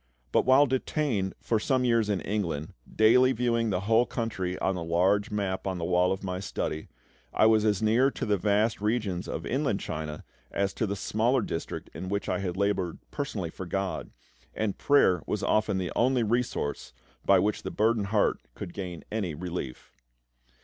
But 0.31 0.47
while 0.47 0.65
detained 0.65 1.35
for 1.39 1.59
some 1.59 1.85
years 1.85 2.09
in 2.09 2.21
England, 2.21 2.73
daily 2.91 3.33
viewing 3.33 3.69
the 3.69 3.81
whole 3.81 4.07
country 4.07 4.57
on 4.57 4.73
the 4.73 4.83
large 4.83 5.29
map 5.29 5.67
on 5.67 5.77
the 5.77 5.85
wall 5.85 6.11
of 6.11 6.23
my 6.23 6.39
study, 6.39 6.87
I 7.31 7.45
was 7.45 7.65
as 7.65 7.83
near 7.83 8.09
to 8.09 8.25
the 8.25 8.35
vast 8.35 8.81
regions 8.81 9.27
of 9.27 9.45
Inland 9.45 9.79
China 9.79 10.23
as 10.49 10.73
to 10.73 10.87
the 10.87 10.95
smaller 10.95 11.43
districts 11.43 11.91
in 11.93 12.09
which 12.09 12.27
I 12.27 12.39
had 12.39 12.57
laboured 12.57 12.97
personally 13.11 13.51
for 13.51 13.67
GOD; 13.67 14.09
and 14.55 14.75
prayer 14.75 15.21
was 15.27 15.43
often 15.43 15.77
the 15.77 15.91
only 15.95 16.23
resource 16.23 16.93
by 17.23 17.37
which 17.37 17.61
the 17.61 17.69
burdened 17.69 18.07
heart 18.07 18.39
could 18.55 18.73
gain 18.73 19.03
any 19.11 19.35
relief. 19.35 19.93